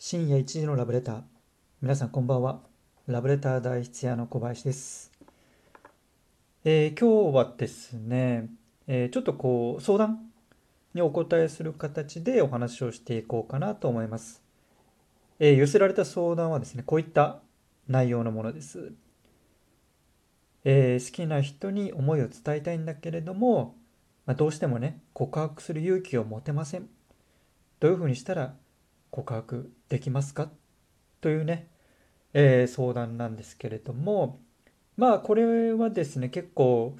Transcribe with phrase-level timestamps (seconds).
[0.00, 1.22] 深夜1時のラブレター。
[1.82, 2.60] 皆さんこんばんは。
[3.08, 5.10] ラブレター大筆屋の小林です。
[6.64, 8.48] えー、今日はですね、
[8.86, 10.20] えー、ちょっとこう相談
[10.94, 14.40] にお答えする形でお話をしていこうかなと思います。
[15.40, 17.40] えー、寄せられた相談はですね、こういった
[17.88, 18.92] 内容のものです。
[20.62, 23.74] え好きな人に思いを伝えたいんだけれども、
[24.26, 26.88] まあ、どうしてもね、告白する勇気を持てません。
[27.80, 28.54] どういうふうにしたら
[29.10, 30.50] 告白できますか？
[31.20, 31.68] というね、
[32.34, 34.40] えー、相談なんですけれども、
[34.96, 36.96] まあこれはですね、結構、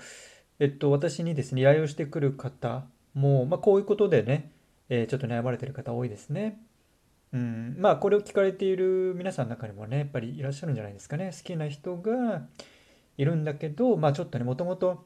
[0.59, 4.51] えっと、私にですね、依頼をしてくる方も、まあこういうことでね、
[4.89, 6.61] えー、ちょっと悩まれてる方多いですね。
[7.33, 11.31] うん、まあこれを聞かれている皆さんの中にもね、やっぱりいらっしゃるんじゃないですかね。
[11.37, 12.43] 好きな人が
[13.19, 15.05] いるんだけど、まあちょっとね、もともと、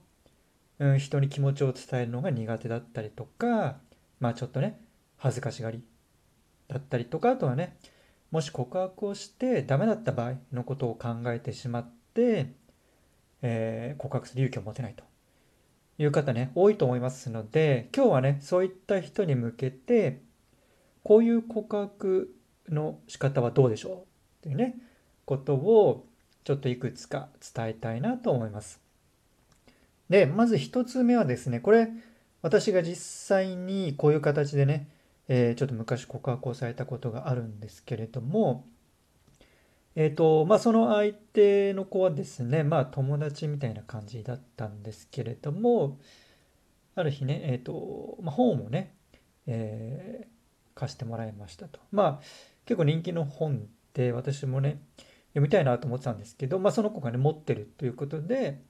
[0.98, 3.78] 人に気持ちを伝えるのが苦手だったりとか、
[4.20, 4.80] まあちょっとね、
[5.16, 5.82] 恥ずかしがり
[6.72, 7.76] だったりとか、あとはね、
[8.30, 12.54] もし告白をしてダメだった場合のことを考えてしまって、
[13.42, 15.04] えー、告白する勇気を持てないと
[15.98, 20.22] いう方ね、多いと思いますので、今日はね、そういった人に向けて、
[21.04, 22.34] こういう告白
[22.68, 23.98] の仕方はどうでしょうっ
[24.42, 24.76] ていうね、
[25.24, 26.06] ことを
[26.44, 28.80] ちょっといくつか伝えたいなと思います。
[30.08, 31.88] で、まず一つ目はですね、これ、
[32.42, 34.88] 私が実際にこういう形でね、
[35.28, 38.66] えー、ちょっと昔告白をされたことがあるんですけれども、
[39.94, 45.98] え、ー、と、まあ、その相手の子はですね、まあ、友達みたいな感じだったんですけれども、
[46.94, 48.94] ある日ね、え、ー、と、まあ、本をね、
[49.46, 51.78] えー、貸してもらいましたと。
[51.90, 52.26] まあ、
[52.64, 54.80] 結構人気の本で私もね、
[55.30, 58.62] 読みたいなと思ってたんですけど、まあ、その子がね、持ってるということで、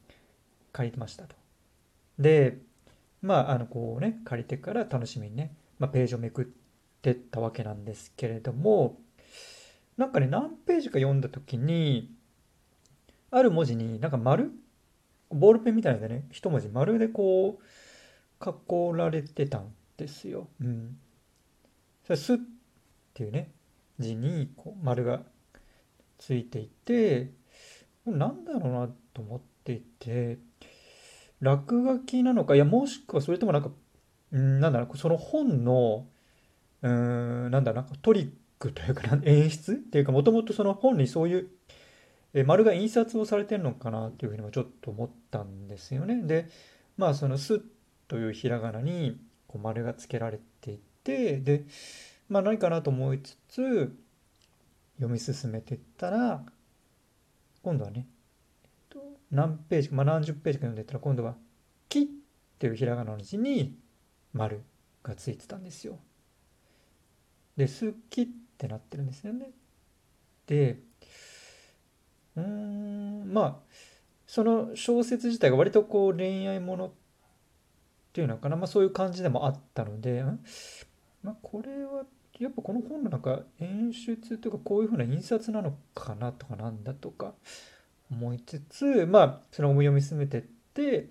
[0.73, 1.37] 借りてましたと。
[2.19, 2.59] で、
[3.21, 6.45] まあ、あの、こうね、借りてから楽しみにね、まあ、ページをめくっ
[7.01, 8.99] てったわけなんですけれども
[9.97, 12.11] なんかね何ページか読んだ時に
[13.31, 14.53] ある文字になんか丸
[15.31, 17.65] ボールペンみたいなのでね一文字丸でこう
[18.45, 20.49] 囲られてたんですよ。
[20.61, 20.97] うん、
[22.05, 22.41] それスッっ
[23.15, 23.51] ていうね
[23.99, 25.23] 字にこう丸が
[26.19, 27.31] ついていて
[28.07, 30.39] なんだろうなと思っていて
[31.41, 33.71] 落書きなのかいやもしくはそれともなんか
[34.33, 36.07] うん、なんだろう、その本の、
[36.83, 41.49] うん、なんだろう、なんかトリックというか、演出っていうか、もともとその本にそういう、
[42.35, 46.23] え丸が印刷をされてるのかなっていうふうにもちょっと思ったんですよね。
[46.23, 46.49] で、
[46.97, 47.61] まあ、そのす
[48.09, 51.65] というひらがなにこう丸がつけられていて、で、
[52.29, 53.95] まあ何かなと思いつつ、
[54.97, 56.43] 読み進めていったら、
[57.63, 58.07] 今度はね、
[59.31, 61.37] 何ページか、まあ何十ページか読んでいったら、今度は、
[61.89, 62.05] きっ
[62.59, 63.77] ていうひらがなの字に、
[64.33, 64.63] 丸
[65.03, 65.99] がついてたんですよ。
[67.57, 68.27] で、好きっ
[68.59, 69.51] てなってるんですよね。
[70.47, 70.79] で、
[72.37, 73.57] うーん、まあ、
[74.27, 76.91] その小説自体が割とこう恋愛ものっ
[78.15, 80.25] ていうのかな、まあそういう感じでもあったので、
[81.23, 82.05] まあこれは
[82.39, 87.35] やっぱこの本のなんか演出というかこういうふうな印刷なのかなとかなんだとか
[88.11, 90.43] 思いつつ、まあその思い読み進めてっ
[90.73, 91.11] て、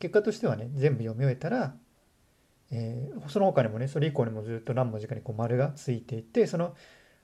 [0.00, 1.76] 結果としてはね、全部読み終えたら、
[2.74, 6.74] えー、その他にもね、それ以降にもずっと何文字かにこう丸がついていて、その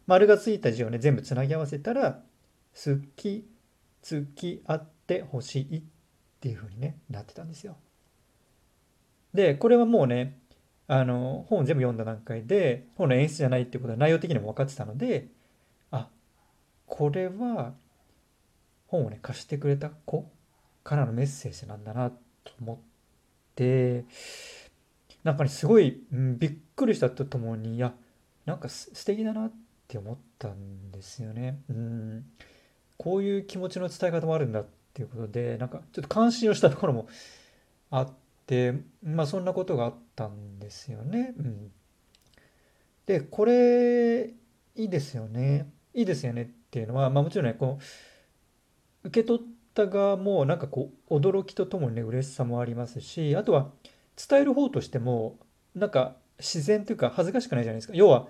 [0.06, 2.22] 丸がついた字をね、全部つなぎ合わせたら、
[2.74, 3.48] 好き、
[4.02, 5.82] 付き合ってほしいっ
[6.40, 7.76] ていう風にね、なってたんですよ。
[9.32, 10.38] で、これはもうね、
[10.86, 15.28] あの、本全部読んだ段階で、本の演出じゃないってことは内容的にも分かってたので、
[15.90, 16.08] あ、
[16.86, 17.74] これは
[18.86, 20.30] 本をね、貸してくれた子
[20.84, 22.18] からのメッセージなんだなと
[22.60, 22.78] 思っ
[23.54, 24.04] て、
[25.28, 27.92] なんかね、すごい、うん、びっくりしたとともに、いや、
[28.46, 29.52] なんか素敵だなっ
[29.86, 31.60] て思ったんですよね。
[31.68, 32.24] うん。
[32.96, 37.08] こういう気持ちの伝え方もあるんだっていうことで、なんかちょっと感心をしたところも
[37.90, 38.12] あっ
[38.46, 38.72] て、
[39.02, 41.34] まあそんなことがあったんですよね。
[41.38, 41.70] うん。
[43.04, 44.28] で、これ、
[44.76, 45.70] いいですよね。
[45.92, 47.78] いいですよねっていうのは、まあもちろんね、こ
[49.04, 53.72] う、受け取った側もなんかこう、驚きとともにね、嬉しさもありますし、あとは、
[54.28, 55.38] 伝える方としても
[55.74, 57.94] なんか自然というか恥ずかしくないじゃないですか。
[57.94, 58.28] 要は、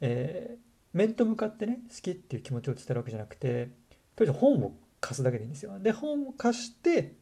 [0.00, 0.58] えー、
[0.92, 3.70] 面と向かってね好きっていう気持ちを伝えるわけじゃなくて
[4.14, 5.78] とりあえず本を貸すだけでいいんですよ。
[5.78, 7.14] で本を貸して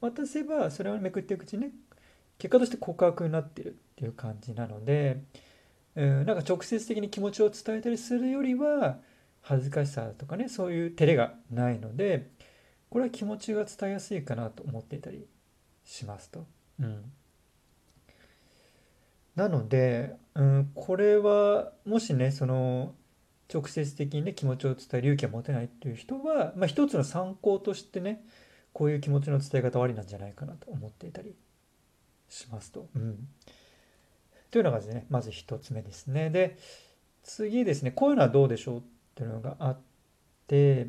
[0.00, 1.70] 渡せばそれをめくっていくうちにね
[2.38, 5.22] 結果として告白になってるっていう感じなので、
[5.96, 8.98] うん、なんか直接的に気持ちを伝えたりするよりは
[9.42, 12.30] 恥ずかしさとかねそういう照れがないので
[12.90, 15.26] これは気持ちが伝えやすいかなと思っていたり
[15.84, 16.46] しますと。
[16.80, 17.12] うん。
[19.38, 22.92] なので、うん、これはもしねその
[23.52, 28.24] 直接的にね気持ちを伝える勇気を持てないっていう人は、まあ、一つの参考としてね
[28.72, 31.36] こういう気持ちの伝え方ありなんじゃないかなと思っていたり
[32.28, 32.88] しますと。
[32.96, 33.28] うん、
[34.50, 36.30] というのがですねまず1つ目ですね。
[36.30, 36.58] で
[37.22, 38.82] 次ですねこういうのはどうでしょうっ
[39.14, 39.78] ていうのがあっ
[40.48, 40.88] て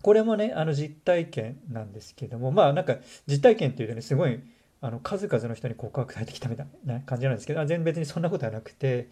[0.00, 2.96] これもねあの実体験なんですけどもまあなんか
[3.26, 4.40] 実体験っていうとねすごい
[4.80, 9.08] あの数々の人に告白されてきたみたいな感じなんですけど全然別にそんなことはなくて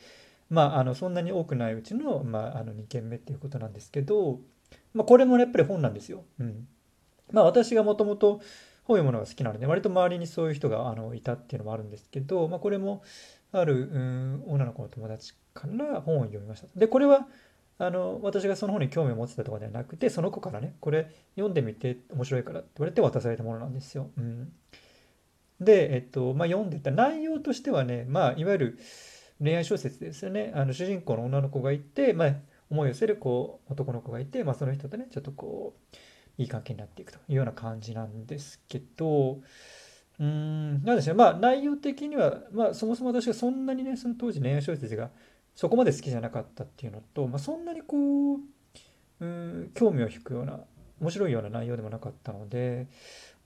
[0.50, 4.40] まああのそんなに多くないうちの,、まあ、あの2件目っていうことなんですけど、
[4.92, 6.24] まあ、これもやっぱり本なんですよ。
[6.38, 6.68] うん、
[7.32, 8.40] まあ私がもともと
[8.84, 13.02] 本読むのが好きなので割と周りにそういう人があのいたっていうのもあるんですけど、まあ、これも
[13.52, 16.68] ある、うん、女の子の友達から本を読みました。
[16.76, 17.26] でこれは
[17.78, 24.10] あの私がその本に興味を持ってたとかではなくてその子からねこれ読んでみて面白いからって言われて渡されたものなんですよ。
[24.16, 24.52] うん、
[25.64, 26.90] で、えっとまあ、読んでた。
[26.90, 28.78] 内容としてはね、まあ、いわゆる
[29.40, 30.52] 恋愛小説ですよね。
[30.54, 32.34] あの主人公の女の子がいて、まあ、
[32.70, 35.96] 思いを寄せるこう男の子がいて、まあ、その人とねちょっとこう
[36.42, 39.40] いい関係になっていくというような感じなんですけど
[40.18, 45.10] うんなんでしょうまあ内容的には、まあ、そもそも私がそんなにねその当時恋愛小説が
[45.54, 48.38] そこまで好きじゃなかったっていうのと、まあ、そんなにこう
[49.20, 50.60] うん興味を引くような
[51.00, 52.88] 面白いような内容でもなかったので、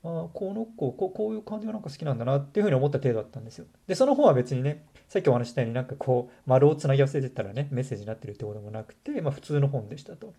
[0.03, 3.65] あ、この子ここういう感じがなんか好きなんだなっていうふうに思った程度だったんですよ。
[3.87, 10.33] でその本は別にねさっきお話したようになんかこう丸をつなぎ合わせてたらねメッセージになってるってこともなくて、まあ、普通の本でしたと。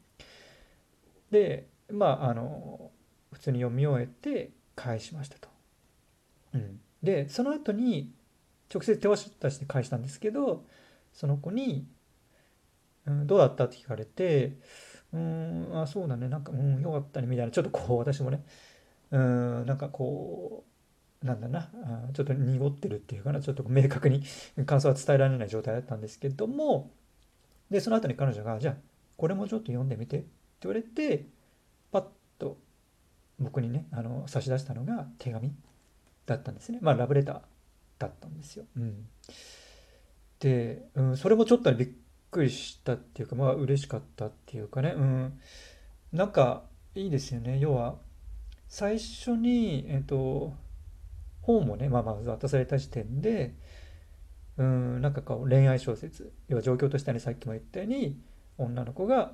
[1.31, 2.91] でまああの
[3.33, 5.49] 普通に読み終えて返しましたと。
[6.55, 8.13] うん、でその後に
[8.73, 10.65] 直接手渡して返したんですけど
[11.13, 11.87] その子に
[13.07, 14.57] 「うん、どうだった?」って聞かれて
[15.13, 18.45] 「うんあそうだねなんかうんよかったね」みたいなちょっとこう私もね
[19.11, 20.65] うんなんかこ
[21.23, 21.71] うなんだな
[22.15, 24.23] ちょっと濁ってるっていうかなちょっと明確に
[24.67, 26.91] 感想は伝えられない状態だったんですけども
[27.71, 28.77] でその後に彼女が「じゃあ
[29.17, 30.29] これもちょっと読んでみて」って
[30.63, 31.27] 言われて
[31.93, 32.05] パッ
[32.39, 32.57] と
[33.39, 35.53] 僕にねあの差し出したのが手紙
[36.27, 36.79] だったんですね。
[36.81, 37.41] まあラブレター
[37.99, 38.65] だったんですよ。
[38.77, 39.07] うん、
[40.39, 41.89] で、うん、それもちょっとびっ
[42.31, 45.41] くりしたっていうかまあ嬉しかったっていうかね、うん、
[46.13, 46.65] なんか
[46.95, 47.59] いいですよね。
[47.59, 47.99] 要は
[48.71, 50.55] 最初に、えっと、
[51.43, 53.57] 本もね、まあ、まず渡された時点で、
[54.57, 58.17] うん、なんかこう恋愛小説要は状況としてはねさっきも言ったように
[58.59, 59.33] 女の子が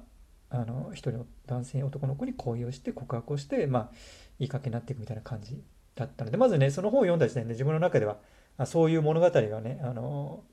[0.48, 3.90] あの一人の男性男の子に恋をして告白をして、まあ、
[4.38, 5.62] いい関係になっていくみたいな感じ
[5.94, 8.16] だったのでまずねその本を読んだ時点で自分の中では
[8.56, 10.44] あそういう物語がねあの、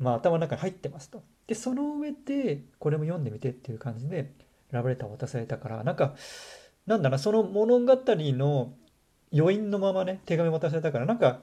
[0.00, 1.22] まあ、頭の中に入ってますと。
[1.46, 4.32] でその上でこれも読んでみてっていう感じで
[4.72, 6.16] ラブレターを渡されたからなんか
[6.86, 8.72] なんだなその物語の
[9.32, 11.40] 余韻のままね手紙渡されたからなんか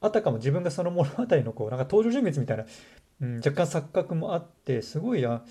[0.00, 2.66] あたかも自分がその物語のこうなんか登場人物みたいな、
[3.22, 5.42] うん、若干錯覚もあってすごいあ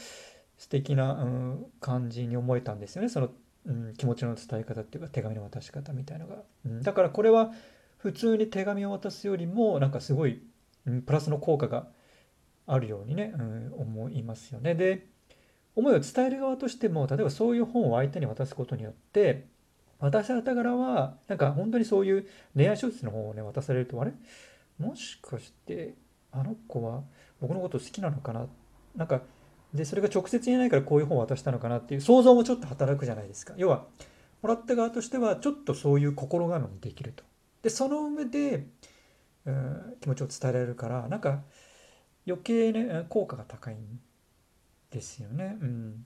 [0.57, 3.09] 素敵な、うん、感じに思えたんですよね。
[3.09, 3.29] その、
[3.65, 6.35] うん、気持ちの伝え方っていうか手紙の渡し方みたいのが、
[6.65, 7.51] うん、だからこれは
[7.97, 10.41] 普通に手紙を渡すよりもなんかすごい、
[10.85, 11.87] うん、プラスの効果が
[12.67, 14.75] あるようにね、うん、思いますよね。
[14.75, 15.07] で
[15.75, 19.45] 思いを伝える側としても例えばそういう本を相手に渡すことによって
[19.99, 24.11] 渡された側はなんか本当にそういう恋愛小説の本をね渡されるとあれ？
[24.77, 25.95] もしかして
[26.31, 27.03] あの子は
[27.39, 28.47] 僕のこと好きなのかな？
[28.95, 29.21] なんか
[29.73, 33.53] でそれが直接言えないからこういう本を渡したのかなっていう想像もちょっと働くじゃないですか。
[33.57, 33.85] 要は
[34.41, 37.23] もらった側としてはちょっとそういう心構えもできると。
[37.61, 38.67] でその上で、
[39.45, 41.43] うん、気持ちを伝えられるからなんか
[42.27, 43.77] 余計ね効果が高いん
[44.93, 45.57] ですよね。
[45.59, 46.05] うん、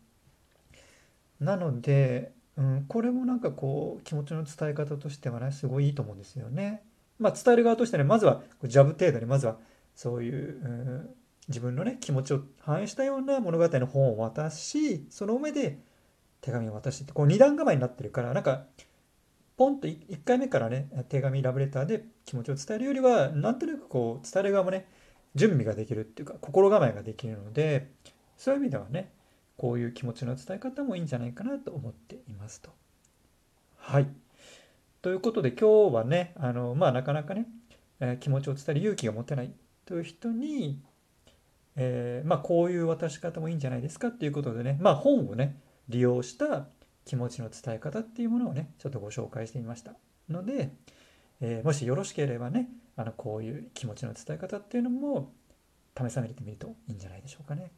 [1.39, 6.83] なので、うん、これもなんかこう気持ちの伝え方としてはねすごいいいと思うんですよね。
[7.19, 9.57] まあ、伝える側としてねまずはジャブ程度にまずは
[9.95, 11.09] そういう、うん、
[11.47, 15.79] 自分のね気持ちを反映したような物語の本を渡しその上で
[16.41, 18.65] 手紙を渡してってこう二段構えになってるからなんか
[19.57, 24.87] ポンと1回目からね手紙ラブレターで気持ちを伝えるよりはなんとなくこう伝える側もね
[25.33, 27.89] 準備ができるっていうか心構えができるので
[28.37, 29.11] そういう意味ではね
[29.57, 32.69] こういう気持ちの伝え方もいいんじゃないかなと思っていますと。
[33.77, 34.07] はい。
[35.01, 37.47] ということで今日はねあのまあなかなかね、
[37.99, 39.51] えー、気持ちを伝える勇気が持てない
[39.85, 40.81] という人に、
[41.75, 46.67] えー、まあこういう渡し方もいいんじゃないですかっていうことでねまあ本をね利用した
[47.05, 49.93] 気持ちの伝え方っていうものをねちょっとご紹介してみました
[50.29, 50.73] ので、
[51.39, 55.31] えー、もしよろしければねあのこういう気持ちの伝え方っていうのも
[55.97, 57.71] 試されてみるといいんじゃないでしょうかね。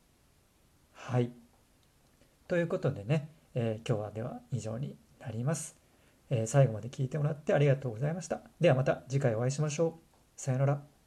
[1.00, 1.32] はい。
[2.48, 5.76] ということでね、えー、今日はでは以上になります、
[6.30, 8.42] えー、最後まで聞いてもらってありがとうございました。
[8.60, 9.94] ではまた次回お会いしましょう。
[10.36, 10.99] さよなら。